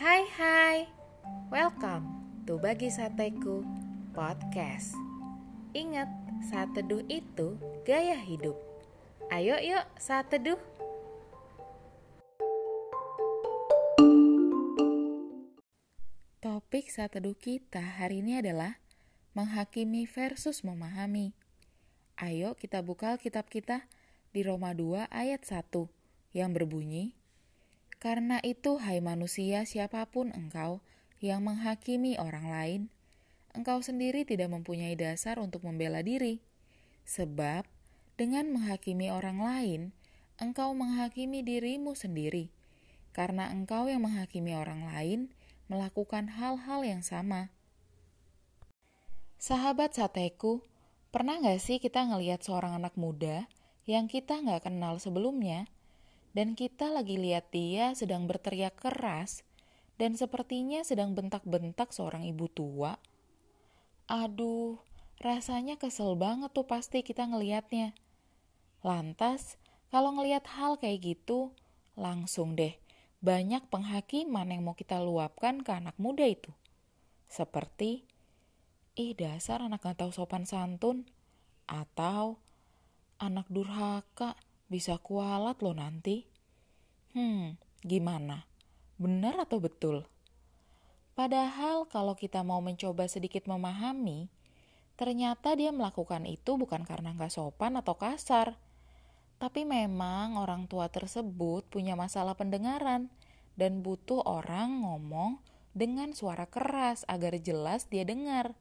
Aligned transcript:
Hai 0.00 0.24
hai, 0.32 0.88
welcome 1.52 2.08
to 2.48 2.56
Bagi 2.56 2.88
Sateku 2.88 3.60
Podcast. 4.16 4.96
Ingat, 5.76 6.08
saat 6.48 6.72
teduh 6.72 7.04
itu 7.04 7.60
gaya 7.84 8.16
hidup. 8.16 8.56
Ayo 9.28 9.60
yuk 9.60 9.84
saat 10.00 10.32
teduh 10.32 10.56
Topik 16.40 16.88
saat 16.88 17.12
teduh 17.12 17.36
kita 17.36 18.00
hari 18.00 18.24
ini 18.24 18.40
adalah 18.40 18.80
Menghakimi 19.36 20.08
versus 20.08 20.64
memahami. 20.64 21.36
Ayo 22.16 22.56
kita 22.56 22.80
buka 22.80 23.20
kitab 23.20 23.52
kita 23.52 23.84
di 24.32 24.48
Roma 24.48 24.72
2 24.72 25.12
ayat 25.12 25.44
1 25.44 25.92
yang 26.32 26.56
berbunyi 26.56 27.19
karena 28.00 28.40
itu, 28.40 28.80
hai 28.80 29.04
manusia, 29.04 29.68
siapa 29.68 30.08
pun 30.08 30.32
engkau 30.32 30.80
yang 31.20 31.44
menghakimi 31.44 32.16
orang 32.16 32.48
lain, 32.48 32.80
engkau 33.52 33.84
sendiri 33.84 34.24
tidak 34.24 34.48
mempunyai 34.48 34.96
dasar 34.96 35.36
untuk 35.36 35.68
membela 35.68 36.00
diri, 36.00 36.40
sebab 37.04 37.68
dengan 38.16 38.48
menghakimi 38.56 39.12
orang 39.12 39.44
lain, 39.44 39.80
engkau 40.40 40.72
menghakimi 40.72 41.44
dirimu 41.44 41.92
sendiri, 41.92 42.48
karena 43.12 43.52
engkau 43.52 43.84
yang 43.92 44.00
menghakimi 44.00 44.56
orang 44.56 44.88
lain 44.88 45.20
melakukan 45.68 46.32
hal-hal 46.40 46.80
yang 46.80 47.04
sama. 47.04 47.52
Sahabat 49.36 49.92
sateku, 49.92 50.64
pernah 51.12 51.36
gak 51.36 51.60
sih 51.60 51.76
kita 51.76 52.08
ngelihat 52.08 52.40
seorang 52.40 52.80
anak 52.80 52.96
muda 52.96 53.44
yang 53.84 54.08
kita 54.08 54.40
gak 54.40 54.68
kenal 54.68 54.96
sebelumnya? 54.96 55.68
Dan 56.36 56.54
kita 56.54 56.90
lagi 56.90 57.18
lihat 57.18 57.50
dia 57.50 57.94
sedang 57.98 58.30
berteriak 58.30 58.78
keras 58.78 59.42
dan 60.00 60.16
sepertinya 60.16 60.80
sedang 60.86 61.12
bentak-bentak 61.12 61.92
seorang 61.92 62.24
ibu 62.24 62.48
tua. 62.48 62.96
Aduh, 64.08 64.80
rasanya 65.20 65.76
kesel 65.76 66.16
banget 66.16 66.50
tuh 66.56 66.64
pasti 66.64 67.04
kita 67.04 67.28
ngelihatnya. 67.28 67.92
Lantas, 68.80 69.60
kalau 69.92 70.14
ngelihat 70.16 70.48
hal 70.56 70.80
kayak 70.80 71.04
gitu, 71.04 71.52
langsung 71.98 72.56
deh 72.56 72.80
banyak 73.20 73.68
penghakiman 73.68 74.48
yang 74.48 74.64
mau 74.64 74.72
kita 74.72 74.96
luapkan 75.04 75.60
ke 75.60 75.76
anak 75.76 75.92
muda 76.00 76.24
itu. 76.24 76.48
Seperti, 77.28 78.08
ih 78.96 79.12
dasar 79.12 79.60
anak 79.60 79.84
gak 79.84 80.00
tahu 80.00 80.10
sopan 80.10 80.48
santun, 80.48 81.04
atau 81.68 82.40
anak 83.20 83.44
durhaka, 83.52 84.40
bisa 84.70 84.96
kualat 85.02 85.58
loh 85.60 85.74
nanti. 85.74 86.24
Hmm, 87.10 87.58
gimana? 87.82 88.46
Benar 89.02 89.42
atau 89.42 89.58
betul? 89.58 90.06
Padahal 91.18 91.90
kalau 91.90 92.14
kita 92.14 92.46
mau 92.46 92.62
mencoba 92.62 93.10
sedikit 93.10 93.50
memahami, 93.50 94.30
ternyata 94.94 95.58
dia 95.58 95.74
melakukan 95.74 96.22
itu 96.24 96.54
bukan 96.54 96.86
karena 96.86 97.10
nggak 97.12 97.34
sopan 97.34 97.74
atau 97.76 97.98
kasar. 97.98 98.54
Tapi 99.42 99.66
memang 99.66 100.38
orang 100.38 100.70
tua 100.70 100.86
tersebut 100.86 101.66
punya 101.66 101.98
masalah 101.98 102.38
pendengaran 102.38 103.10
dan 103.58 103.82
butuh 103.82 104.22
orang 104.22 104.86
ngomong 104.86 105.42
dengan 105.74 106.14
suara 106.14 106.46
keras 106.46 107.02
agar 107.10 107.36
jelas 107.42 107.90
dia 107.90 108.06
dengar. 108.06 108.54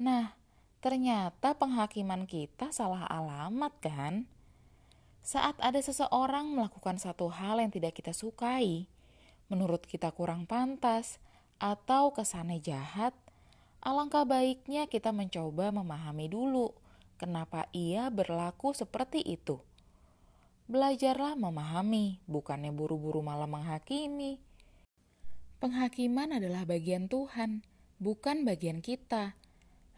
Nah, 0.00 0.38
ternyata 0.80 1.58
penghakiman 1.58 2.24
kita 2.24 2.70
salah 2.70 3.04
alamat 3.10 3.72
kan? 3.82 4.14
Saat 5.20 5.60
ada 5.60 5.78
seseorang 5.78 6.48
melakukan 6.48 6.96
satu 6.96 7.28
hal 7.28 7.60
yang 7.60 7.68
tidak 7.68 7.96
kita 7.96 8.16
sukai, 8.16 8.88
menurut 9.52 9.84
kita 9.84 10.08
kurang 10.16 10.48
pantas, 10.48 11.20
atau 11.60 12.16
kesannya 12.16 12.56
jahat, 12.58 13.12
alangkah 13.84 14.24
baiknya 14.24 14.88
kita 14.88 15.12
mencoba 15.12 15.68
memahami 15.68 16.32
dulu 16.32 16.72
kenapa 17.20 17.68
ia 17.76 18.08
berlaku 18.08 18.72
seperti 18.72 19.20
itu. 19.20 19.60
Belajarlah 20.70 21.36
memahami, 21.36 22.24
bukannya 22.24 22.72
buru-buru 22.72 23.20
malah 23.20 23.50
menghakimi. 23.50 24.40
Penghakiman 25.60 26.40
adalah 26.40 26.64
bagian 26.64 27.10
Tuhan, 27.12 27.60
bukan 28.00 28.48
bagian 28.48 28.80
kita. 28.80 29.36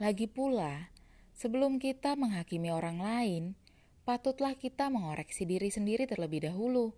Lagi 0.02 0.26
pula, 0.26 0.90
sebelum 1.38 1.78
kita 1.78 2.18
menghakimi 2.18 2.74
orang 2.74 2.98
lain, 2.98 3.44
patutlah 4.02 4.58
kita 4.58 4.90
mengoreksi 4.90 5.46
diri 5.46 5.70
sendiri 5.70 6.10
terlebih 6.10 6.50
dahulu. 6.50 6.90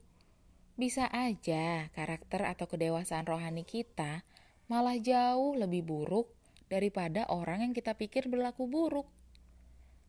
Bisa 0.75 1.07
aja 1.13 1.93
karakter 1.93 2.49
atau 2.49 2.67
kedewasaan 2.67 3.29
rohani 3.29 3.63
kita 3.63 4.27
malah 4.67 4.97
jauh 4.97 5.55
lebih 5.55 5.85
buruk 5.85 6.33
daripada 6.73 7.29
orang 7.29 7.63
yang 7.63 7.73
kita 7.77 7.95
pikir 7.95 8.27
berlaku 8.33 8.67
buruk. 8.67 9.07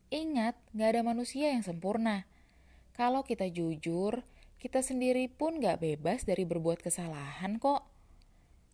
Ingat, 0.09 0.55
gak 0.71 0.95
ada 0.95 1.01
manusia 1.03 1.51
yang 1.51 1.61
sempurna. 1.61 2.23
Kalau 2.95 3.27
kita 3.27 3.51
jujur, 3.51 4.23
kita 4.57 4.79
sendiri 4.79 5.27
pun 5.27 5.59
gak 5.59 5.83
bebas 5.83 6.23
dari 6.23 6.47
berbuat 6.47 6.79
kesalahan 6.79 7.59
kok. 7.59 7.83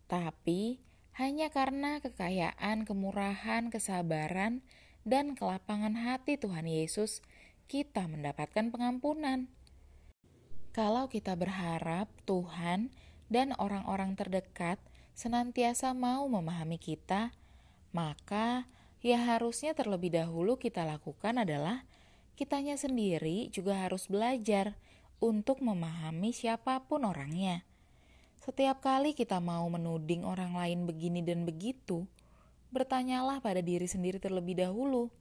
Tapi, 0.06 0.78
hanya 1.18 1.50
karena 1.50 1.98
kekayaan, 1.98 2.86
kemurahan, 2.86 3.68
kesabaran, 3.68 4.62
dan 5.02 5.34
kelapangan 5.34 5.98
hati 5.98 6.38
Tuhan 6.38 6.70
Yesus 6.70 7.20
kita 7.68 8.06
mendapatkan 8.08 8.70
pengampunan. 8.70 9.50
Kalau 10.72 11.10
kita 11.12 11.36
berharap 11.36 12.08
Tuhan 12.24 12.88
dan 13.28 13.52
orang-orang 13.60 14.16
terdekat 14.16 14.80
senantiasa 15.12 15.92
mau 15.92 16.24
memahami 16.28 16.80
kita, 16.80 17.32
maka 17.92 18.64
ya 19.04 19.20
harusnya 19.20 19.76
terlebih 19.76 20.16
dahulu 20.16 20.56
kita 20.56 20.86
lakukan 20.88 21.44
adalah 21.44 21.84
kitanya 22.38 22.80
sendiri 22.80 23.52
juga 23.52 23.84
harus 23.84 24.08
belajar 24.08 24.80
untuk 25.20 25.60
memahami 25.60 26.32
siapa 26.32 26.82
pun 26.88 27.04
orangnya. 27.04 27.62
Setiap 28.42 28.82
kali 28.82 29.14
kita 29.14 29.38
mau 29.38 29.68
menuding 29.70 30.26
orang 30.26 30.58
lain 30.58 30.82
begini 30.82 31.22
dan 31.22 31.46
begitu, 31.46 32.10
bertanyalah 32.74 33.38
pada 33.38 33.62
diri 33.62 33.86
sendiri 33.86 34.18
terlebih 34.18 34.58
dahulu 34.58 35.12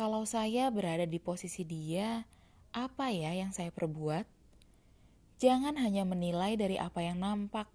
kalau 0.00 0.24
saya 0.24 0.72
berada 0.72 1.04
di 1.04 1.20
posisi 1.20 1.60
dia, 1.60 2.24
apa 2.72 3.12
ya 3.12 3.36
yang 3.36 3.52
saya 3.52 3.68
perbuat? 3.68 4.24
Jangan 5.36 5.76
hanya 5.76 6.08
menilai 6.08 6.56
dari 6.56 6.80
apa 6.80 7.04
yang 7.04 7.20
nampak, 7.20 7.68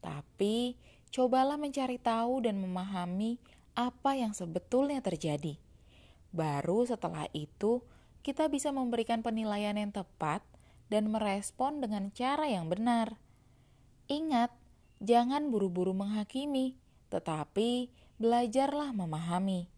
tapi 0.00 0.80
cobalah 1.12 1.60
mencari 1.60 2.00
tahu 2.00 2.48
dan 2.48 2.56
memahami 2.64 3.36
apa 3.76 4.16
yang 4.16 4.32
sebetulnya 4.32 5.04
terjadi. 5.04 5.60
Baru 6.32 6.88
setelah 6.88 7.28
itu, 7.36 7.84
kita 8.24 8.48
bisa 8.48 8.72
memberikan 8.72 9.20
penilaian 9.20 9.76
yang 9.76 9.92
tepat 9.92 10.40
dan 10.88 11.12
merespon 11.12 11.84
dengan 11.84 12.08
cara 12.08 12.48
yang 12.48 12.72
benar. 12.72 13.20
Ingat, 14.08 14.48
jangan 15.04 15.52
buru-buru 15.52 15.92
menghakimi, 15.92 16.80
tetapi 17.12 17.92
belajarlah 18.16 18.96
memahami. 18.96 19.75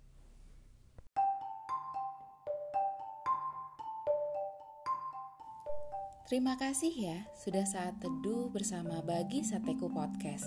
Terima 6.28 6.60
kasih 6.60 6.92
ya 6.92 7.24
sudah 7.40 7.64
saat 7.64 8.04
teduh 8.04 8.52
bersama 8.52 9.00
Bagi 9.00 9.40
Sateku 9.40 9.88
Podcast. 9.88 10.44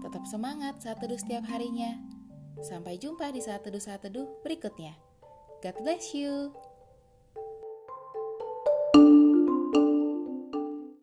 Tetap 0.00 0.24
semangat 0.24 0.80
saat 0.80 1.04
teduh 1.04 1.20
setiap 1.20 1.44
harinya. 1.52 2.00
Sampai 2.64 2.96
jumpa 2.96 3.28
di 3.28 3.44
saat 3.44 3.60
teduh 3.60 3.76
saat 3.76 4.00
teduh 4.08 4.24
berikutnya. 4.40 4.96
God 5.60 5.76
bless 5.84 6.16
you. 6.16 6.48